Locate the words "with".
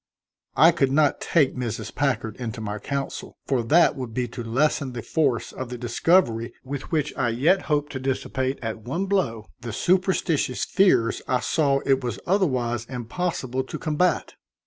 6.63-6.91